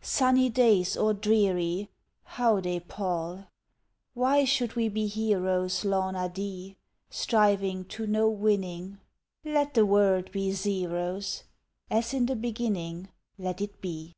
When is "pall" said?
2.80-3.48